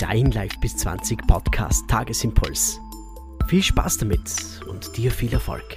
dein 0.00 0.30
Live 0.30 0.58
bis 0.60 0.78
20 0.78 1.26
Podcast 1.26 1.86
Tagesimpuls. 1.86 2.80
Viel 3.48 3.62
Spaß 3.62 3.98
damit 3.98 4.22
und 4.66 4.96
dir 4.96 5.10
viel 5.10 5.30
Erfolg. 5.30 5.76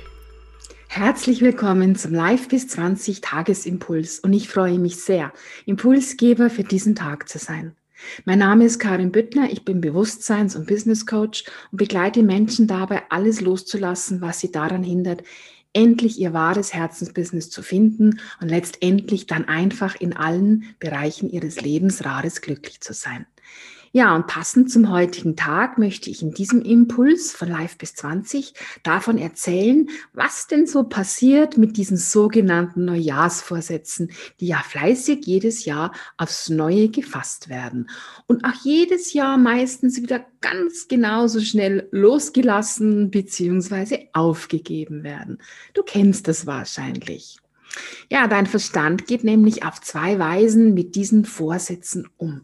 Herzlich 0.87 1.41
willkommen 1.41 1.97
zum 1.97 2.13
Live 2.13 2.47
bis 2.47 2.69
20 2.69 3.19
Tagesimpuls 3.19 4.19
und 4.19 4.31
ich 4.31 4.47
freue 4.47 4.79
mich 4.79 5.03
sehr, 5.03 5.33
Impulsgeber 5.65 6.49
für 6.49 6.63
diesen 6.63 6.95
Tag 6.95 7.27
zu 7.27 7.37
sein. 7.37 7.75
Mein 8.23 8.39
Name 8.39 8.63
ist 8.63 8.79
Karin 8.79 9.11
Büttner, 9.11 9.51
ich 9.51 9.65
bin 9.65 9.81
Bewusstseins- 9.81 10.55
und 10.55 10.67
Business 10.67 11.05
Coach 11.05 11.43
und 11.73 11.79
begleite 11.79 12.23
Menschen 12.23 12.65
dabei, 12.65 13.03
alles 13.09 13.41
loszulassen, 13.41 14.21
was 14.21 14.39
sie 14.39 14.53
daran 14.53 14.83
hindert, 14.83 15.23
endlich 15.73 16.17
ihr 16.17 16.31
wahres 16.31 16.73
Herzensbusiness 16.73 17.49
zu 17.49 17.61
finden 17.61 18.21
und 18.39 18.47
letztendlich 18.47 19.27
dann 19.27 19.49
einfach 19.49 19.99
in 19.99 20.15
allen 20.15 20.63
Bereichen 20.79 21.29
ihres 21.29 21.59
Lebens 21.59 22.05
rares 22.05 22.39
glücklich 22.39 22.79
zu 22.79 22.93
sein. 22.93 23.25
Ja, 23.95 24.15
und 24.15 24.25
passend 24.25 24.71
zum 24.71 24.89
heutigen 24.89 25.35
Tag 25.35 25.77
möchte 25.77 26.09
ich 26.09 26.23
in 26.23 26.33
diesem 26.33 26.63
Impuls 26.63 27.31
von 27.31 27.47
Live 27.47 27.77
bis 27.77 27.93
20 27.93 28.55
davon 28.81 29.19
erzählen, 29.19 29.87
was 30.13 30.47
denn 30.47 30.65
so 30.65 30.85
passiert 30.85 31.59
mit 31.59 31.77
diesen 31.77 31.97
sogenannten 31.97 32.85
Neujahrsvorsätzen, 32.85 34.09
die 34.39 34.47
ja 34.47 34.63
fleißig 34.67 35.27
jedes 35.27 35.65
Jahr 35.65 35.93
aufs 36.17 36.49
Neue 36.49 36.89
gefasst 36.89 37.49
werden 37.49 37.87
und 38.25 38.43
auch 38.45 38.63
jedes 38.63 39.13
Jahr 39.13 39.37
meistens 39.37 40.01
wieder 40.01 40.25
ganz 40.41 40.87
genauso 40.87 41.39
schnell 41.39 41.87
losgelassen 41.91 43.11
bzw. 43.11 44.07
aufgegeben 44.13 45.03
werden. 45.03 45.37
Du 45.75 45.83
kennst 45.83 46.27
das 46.27 46.47
wahrscheinlich. 46.47 47.37
Ja, 48.09 48.27
dein 48.27 48.47
Verstand 48.47 49.05
geht 49.05 49.23
nämlich 49.23 49.63
auf 49.63 49.81
zwei 49.81 50.17
Weisen 50.17 50.73
mit 50.73 50.95
diesen 50.95 51.25
Vorsätzen 51.25 52.09
um. 52.17 52.41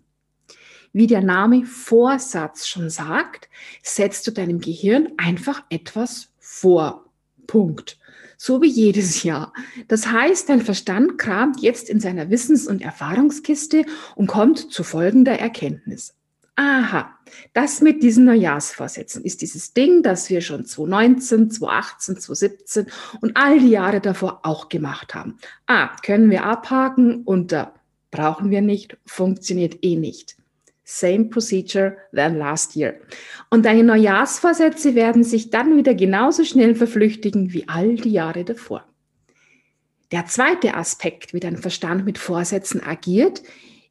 Wie 0.92 1.08
der 1.08 1.22
Name 1.22 1.66
Vorsatz 1.66 2.68
schon 2.68 2.90
sagt, 2.90 3.50
setzt 3.84 4.26
du 4.28 4.32
deinem 4.32 4.60
Gehirn 4.60 5.10
einfach 5.18 5.64
etwas 5.70 6.30
vor. 6.40 7.06
Punkt. 7.48 7.98
So 8.38 8.62
wie 8.62 8.70
jedes 8.70 9.24
Jahr. 9.24 9.54
Das 9.88 10.08
heißt, 10.08 10.50
dein 10.50 10.62
Verstand 10.62 11.18
kramt 11.18 11.62
jetzt 11.62 11.90
in 11.90 12.00
seiner 12.00 12.30
Wissens- 12.30 12.68
und 12.68 12.82
Erfahrungskiste 12.82 13.86
und 14.16 14.28
kommt 14.28 14.72
zu 14.72 14.84
folgender 14.84 15.38
Erkenntnis. 15.38 16.16
Aha, 16.56 17.18
das 17.54 17.80
mit 17.80 18.04
diesen 18.04 18.26
Neujahrsvorsätzen 18.26 19.24
ist 19.24 19.42
dieses 19.42 19.74
Ding, 19.74 20.04
das 20.04 20.30
wir 20.30 20.42
schon 20.42 20.66
2019, 20.66 21.52
2018, 21.52 22.18
2017 22.18 22.88
und 23.22 23.38
all 23.38 23.60
die 23.60 23.70
Jahre 23.70 24.02
davor 24.02 24.42
auch 24.44 24.68
gemacht 24.68 25.16
haben. 25.16 25.38
Ah, 25.68 25.96
können 26.04 26.30
wir 26.30 26.44
abhaken 26.44 27.24
und 27.24 27.54
da 27.54 27.74
brauchen 28.12 28.52
wir 28.52 28.62
nicht, 28.62 28.98
funktioniert 29.06 29.78
eh 29.84 29.96
nicht. 29.96 30.36
Same 30.92 31.26
procedure 31.26 31.98
than 32.12 32.40
last 32.40 32.76
year. 32.76 32.96
Und 33.52 33.64
deine 33.64 33.84
Neujahrsvorsätze 33.84 34.96
werden 34.96 35.24
sich 35.24 35.52
dann 35.52 35.78
wieder 35.78 35.94
genauso 35.94 36.44
schnell 36.44 36.74
verflüchtigen 36.74 37.54
wie 37.54 37.68
all 37.68 37.96
die 37.96 38.12
Jahre 38.12 38.44
davor. 38.44 38.86
Der 40.12 40.26
zweite 40.26 40.74
Aspekt, 40.74 41.32
wie 41.32 41.40
dein 41.40 41.58
Verstand 41.58 42.06
mit 42.06 42.18
Vorsätzen 42.18 42.82
agiert, 42.84 43.44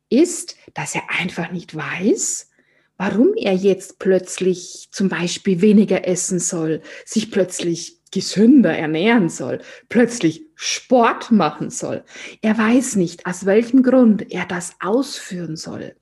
ist, 0.09 0.57
dass 0.75 0.97
er 0.97 1.03
einfach 1.21 1.53
nicht 1.53 1.77
weiß, 1.77 2.51
warum 2.97 3.35
er 3.37 3.55
jetzt 3.55 4.01
plötzlich 4.01 4.89
zum 4.91 5.09
Beispiel 5.09 5.61
weniger 5.61 6.09
essen 6.09 6.41
soll, 6.41 6.83
sich 7.05 7.31
plötzlich 7.31 8.01
gesünder 8.11 8.77
ernähren 8.77 9.29
soll, 9.29 9.61
plötzlich 9.89 10.47
Sport 10.57 11.31
machen 11.31 11.71
soll. 11.71 12.03
Er 12.43 12.59
weiß 12.59 12.97
nicht, 12.97 13.25
aus 13.25 13.47
welchem 13.47 13.85
Grund 13.85 14.33
er 14.33 14.47
das 14.47 14.75
ausführen 14.81 15.55
soll 15.55 15.95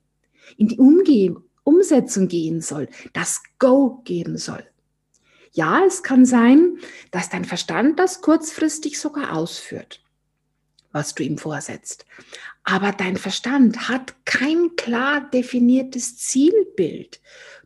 in 0.55 0.67
die 0.67 0.77
Umge 0.77 1.41
Umsetzung 1.63 2.29
gehen 2.29 2.61
soll, 2.61 2.87
das 3.11 3.43
Go 3.59 4.01
geben 4.05 4.37
soll. 4.37 4.65
Ja, 5.51 5.83
es 5.85 6.01
kann 6.01 6.25
sein, 6.25 6.77
dass 7.11 7.29
dein 7.29 7.43
Verstand 7.43 7.99
das 7.99 8.21
kurzfristig 8.21 8.99
sogar 8.99 9.35
ausführt, 9.35 10.01
was 10.93 11.13
du 11.13 11.23
ihm 11.23 11.37
vorsetzt. 11.37 12.05
Aber 12.63 12.93
dein 12.93 13.17
Verstand 13.17 13.89
hat 13.89 14.15
kein 14.25 14.75
klar 14.77 15.29
definiertes 15.29 16.17
Zielbild. 16.17 17.19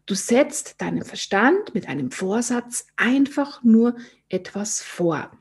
Du 0.08 0.16
setzt 0.16 0.82
deinem 0.82 1.06
Verstand 1.06 1.76
mit 1.76 1.88
einem 1.88 2.12
Vorsatz 2.12 2.88
einfach 2.96 3.64
nur 3.64 3.96
etwas 4.30 4.82
vor. 4.82 5.32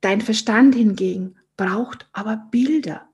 Dein 0.00 0.20
Verstand 0.20 0.74
hingegen 0.74 1.36
braucht 1.56 2.08
aber 2.12 2.48
Bilder. 2.50 3.08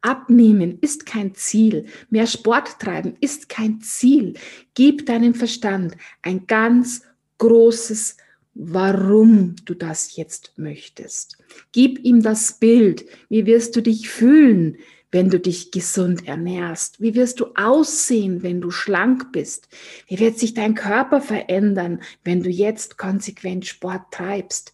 Abnehmen 0.00 0.78
ist 0.80 1.06
kein 1.06 1.34
Ziel. 1.34 1.86
Mehr 2.10 2.26
Sport 2.26 2.78
treiben 2.78 3.16
ist 3.20 3.48
kein 3.48 3.80
Ziel. 3.80 4.34
Gib 4.74 5.06
deinem 5.06 5.34
Verstand 5.34 5.96
ein 6.22 6.46
ganz 6.46 7.02
großes 7.38 8.16
warum 8.54 9.56
du 9.64 9.74
das 9.74 10.16
jetzt 10.16 10.52
möchtest. 10.56 11.38
Gib 11.72 12.04
ihm 12.04 12.22
das 12.22 12.58
Bild. 12.58 13.04
Wie 13.28 13.46
wirst 13.46 13.76
du 13.76 13.80
dich 13.80 14.08
fühlen, 14.08 14.76
wenn 15.10 15.30
du 15.30 15.38
dich 15.38 15.70
gesund 15.70 16.26
ernährst? 16.26 17.00
Wie 17.00 17.14
wirst 17.14 17.40
du 17.40 17.46
aussehen, 17.54 18.42
wenn 18.42 18.60
du 18.60 18.70
schlank 18.70 19.32
bist? 19.32 19.68
Wie 20.06 20.18
wird 20.18 20.38
sich 20.38 20.54
dein 20.54 20.74
Körper 20.74 21.20
verändern, 21.20 22.02
wenn 22.24 22.42
du 22.42 22.50
jetzt 22.50 22.98
konsequent 22.98 23.66
Sport 23.66 24.10
treibst? 24.10 24.72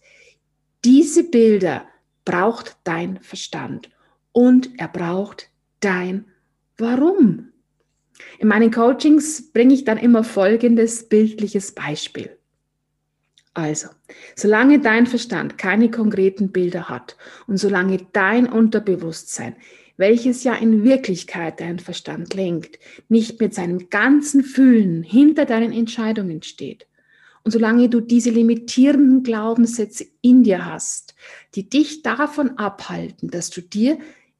Diese 0.85 1.23
Bilder 1.23 1.85
braucht 2.25 2.77
dein 2.83 3.19
Verstand 3.21 3.89
und 4.31 4.69
er 4.77 4.87
braucht 4.87 5.49
dein 5.79 6.25
Warum. 6.77 7.49
In 8.37 8.47
meinen 8.47 8.71
Coachings 8.71 9.51
bringe 9.51 9.73
ich 9.73 9.85
dann 9.85 9.97
immer 9.97 10.23
folgendes 10.23 11.07
bildliches 11.07 11.73
Beispiel. 11.73 12.37
Also, 13.53 13.89
solange 14.35 14.79
dein 14.79 15.07
Verstand 15.07 15.57
keine 15.57 15.91
konkreten 15.91 16.51
Bilder 16.51 16.87
hat 16.87 17.17
und 17.47 17.57
solange 17.57 17.97
dein 18.13 18.47
Unterbewusstsein, 18.47 19.55
welches 19.97 20.45
ja 20.45 20.55
in 20.55 20.83
Wirklichkeit 20.83 21.59
dein 21.59 21.79
Verstand 21.79 22.33
lenkt, 22.33 22.79
nicht 23.09 23.41
mit 23.41 23.53
seinem 23.53 23.89
ganzen 23.89 24.43
Fühlen 24.43 25.03
hinter 25.03 25.45
deinen 25.45 25.73
Entscheidungen 25.73 26.41
steht, 26.43 26.87
und 27.43 27.51
solange 27.51 27.89
du 27.89 28.01
diese 28.01 28.29
limitierenden 28.29 29.23
Glaubenssätze 29.23 30.05
in 30.21 30.43
dir 30.43 30.65
hast, 30.65 31.15
die 31.55 31.69
dich 31.69 32.03
davon 32.03 32.57
abhalten, 32.57 33.29
dass 33.29 33.49
du 33.49 33.61
dir 33.61 33.97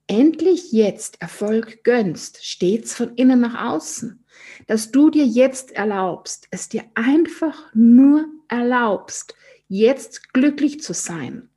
endlich 0.09 0.71
jetzt 0.71 1.21
Erfolg 1.21 1.83
gönnst, 1.83 2.43
stets 2.43 2.95
von 2.95 3.15
innen 3.15 3.39
nach 3.39 3.73
außen, 3.73 4.25
dass 4.67 4.91
du 4.91 5.09
dir 5.09 5.25
jetzt 5.25 5.71
erlaubst, 5.71 6.47
es 6.51 6.67
dir 6.67 6.83
einfach 6.95 7.73
nur 7.73 8.25
erlaubst, 8.49 9.35
jetzt 9.67 10.33
glücklich 10.33 10.81
zu 10.81 10.93
sein, 10.93 11.49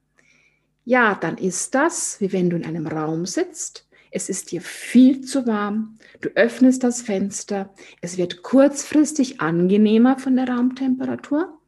ja, 0.84 1.14
dann 1.14 1.38
ist 1.38 1.74
das, 1.74 2.20
wie 2.20 2.32
wenn 2.32 2.50
du 2.50 2.56
in 2.56 2.64
einem 2.64 2.86
Raum 2.86 3.24
sitzt, 3.24 3.88
es 4.10 4.28
ist 4.28 4.52
dir 4.52 4.60
viel 4.60 5.22
zu 5.22 5.46
warm, 5.46 5.96
du 6.20 6.28
öffnest 6.34 6.84
das 6.84 7.02
Fenster, 7.02 7.72
es 8.02 8.18
wird 8.18 8.42
kurzfristig 8.42 9.40
angenehmer 9.40 10.18
von 10.18 10.36
der 10.36 10.48
Raumtemperatur 10.48 11.58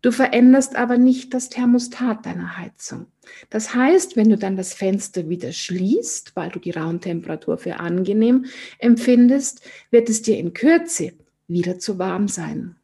Du 0.00 0.12
veränderst 0.12 0.76
aber 0.76 0.96
nicht 0.96 1.34
das 1.34 1.48
Thermostat 1.48 2.24
deiner 2.24 2.56
Heizung. 2.56 3.06
Das 3.50 3.74
heißt, 3.74 4.16
wenn 4.16 4.30
du 4.30 4.38
dann 4.38 4.56
das 4.56 4.72
Fenster 4.72 5.28
wieder 5.28 5.52
schließt, 5.52 6.36
weil 6.36 6.50
du 6.50 6.60
die 6.60 6.70
Raumtemperatur 6.70 7.58
für 7.58 7.80
angenehm 7.80 8.46
empfindest, 8.78 9.60
wird 9.90 10.08
es 10.08 10.22
dir 10.22 10.38
in 10.38 10.54
Kürze 10.54 11.12
wieder 11.48 11.78
zu 11.78 11.98
warm 11.98 12.28
sein. 12.28 12.76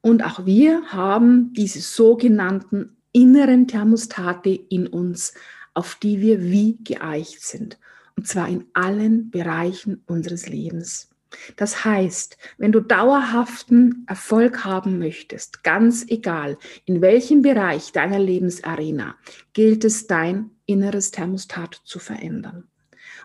Und 0.00 0.24
auch 0.24 0.44
wir 0.44 0.82
haben 0.88 1.52
diese 1.52 1.80
sogenannten 1.80 2.96
inneren 3.12 3.68
Thermostate 3.68 4.50
in 4.50 4.88
uns, 4.88 5.32
auf 5.74 5.94
die 5.94 6.20
wir 6.20 6.42
wie 6.42 6.78
geeicht 6.82 7.42
sind. 7.42 7.78
Und 8.16 8.26
zwar 8.26 8.48
in 8.48 8.64
allen 8.74 9.30
Bereichen 9.30 10.02
unseres 10.06 10.48
Lebens. 10.48 11.11
Das 11.56 11.84
heißt, 11.84 12.36
wenn 12.58 12.72
du 12.72 12.80
dauerhaften 12.80 14.04
Erfolg 14.06 14.64
haben 14.64 14.98
möchtest, 14.98 15.64
ganz 15.64 16.04
egal 16.08 16.58
in 16.84 17.00
welchem 17.00 17.42
Bereich 17.42 17.92
deiner 17.92 18.18
Lebensarena, 18.18 19.16
gilt 19.52 19.84
es, 19.84 20.06
dein 20.06 20.50
inneres 20.66 21.10
Thermostat 21.10 21.80
zu 21.84 21.98
verändern. 21.98 22.64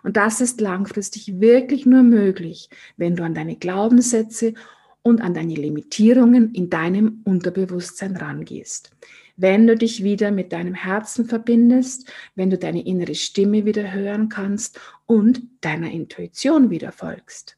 Und 0.02 0.16
das 0.16 0.40
ist 0.40 0.60
langfristig 0.60 1.40
wirklich 1.40 1.86
nur 1.86 2.02
möglich, 2.02 2.68
wenn 2.96 3.16
du 3.16 3.24
an 3.24 3.34
deine 3.34 3.56
Glaubenssätze 3.56 4.54
und 5.02 5.20
an 5.20 5.34
deine 5.34 5.54
Limitierungen 5.54 6.54
in 6.54 6.70
deinem 6.70 7.22
Unterbewusstsein 7.24 8.16
rangehst. 8.16 8.90
Wenn 9.36 9.66
du 9.66 9.76
dich 9.76 10.02
wieder 10.02 10.30
mit 10.32 10.52
deinem 10.52 10.74
Herzen 10.74 11.26
verbindest, 11.26 12.10
wenn 12.34 12.50
du 12.50 12.58
deine 12.58 12.84
innere 12.84 13.14
Stimme 13.14 13.64
wieder 13.64 13.92
hören 13.92 14.28
kannst 14.28 14.80
und 15.06 15.42
deiner 15.60 15.90
Intuition 15.90 16.70
wieder 16.70 16.92
folgst. 16.92 17.56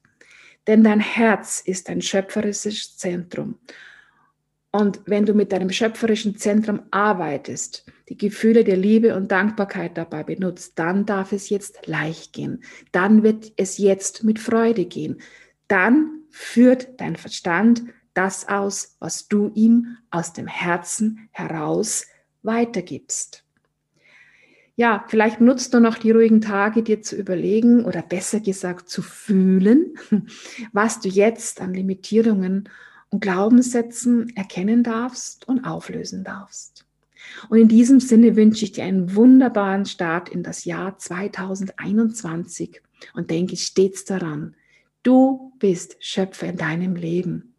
Denn 0.67 0.85
dein 0.85 1.01
Herz 1.01 1.61
ist 1.65 1.89
ein 1.89 2.03
schöpferisches 2.03 2.97
Zentrum. 2.97 3.59
Und 4.73 5.01
wenn 5.07 5.27
du 5.27 5.35
mit 5.35 5.51
deinem 5.51 5.71
schöpferischen 5.71 6.37
Zentrum 6.37 6.83
arbeitest, 6.93 7.91
die 8.09 8.17
Gefühle 8.17 8.62
der 8.62 8.77
Liebe 8.77 9.17
und 9.17 9.33
Dankbarkeit 9.33 9.97
dabei 9.97 10.23
benutzt, 10.23 10.79
dann 10.79 11.07
darf 11.07 11.33
es 11.33 11.49
jetzt 11.49 11.87
leicht 11.87 12.33
gehen. 12.33 12.62
Dann 12.93 13.25
wird 13.25 13.53
es 13.57 13.79
jetzt 13.79 14.23
mit 14.23 14.39
Freude 14.39 14.85
gehen. 14.85 15.21
dann 15.67 16.21
führt 16.31 17.01
dein 17.01 17.17
Verstand 17.17 17.83
das 18.15 18.49
aus, 18.49 18.97
was 19.01 19.29
du 19.29 19.51
ihm 19.55 19.97
aus 20.11 20.33
dem 20.33 20.47
Herzen 20.47 21.29
heraus 21.33 22.07
weitergibst. 22.43 23.45
Ja, 24.81 25.05
vielleicht 25.09 25.43
nutzt 25.43 25.75
du 25.75 25.79
noch 25.79 25.99
die 25.99 26.11
ruhigen 26.11 26.41
Tage, 26.41 26.82
dir 26.82 27.03
zu 27.03 27.15
überlegen 27.15 27.85
oder 27.85 28.00
besser 28.00 28.41
gesagt 28.41 28.88
zu 28.88 29.03
fühlen, 29.03 29.93
was 30.73 31.00
du 31.00 31.11
jetzt 31.11 31.61
an 31.61 31.75
Limitierungen 31.75 32.67
und 33.11 33.21
Glaubenssätzen 33.21 34.35
erkennen 34.37 34.82
darfst 34.82 35.47
und 35.47 35.67
auflösen 35.67 36.25
darfst. 36.25 36.87
Und 37.50 37.59
in 37.59 37.69
diesem 37.69 38.00
Sinne 38.00 38.37
wünsche 38.37 38.65
ich 38.65 38.73
dir 38.73 38.85
einen 38.85 39.15
wunderbaren 39.15 39.85
Start 39.85 40.31
in 40.31 40.43
das 40.43 40.65
Jahr 40.65 40.97
2021 40.97 42.81
und 43.12 43.29
denke 43.29 43.59
stets 43.59 44.06
daran, 44.06 44.56
du 45.03 45.53
bist 45.59 45.99
Schöpfer 46.00 46.47
in 46.47 46.56
deinem 46.56 46.97
Leben. 46.97 47.55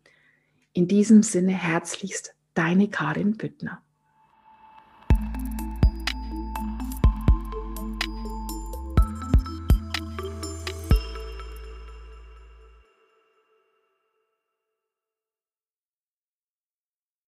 In 0.73 0.87
diesem 0.87 1.21
Sinne 1.21 1.51
herzlichst 1.51 2.33
deine 2.55 2.89
Karin 2.89 3.37
Büttner. 3.37 3.83